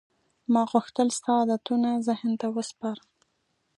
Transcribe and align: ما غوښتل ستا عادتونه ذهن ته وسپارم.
ما 0.53 0.61
غوښتل 0.71 1.07
ستا 1.17 1.33
عادتونه 1.41 1.89
ذهن 2.07 2.31
ته 2.41 2.47
وسپارم. 2.55 3.09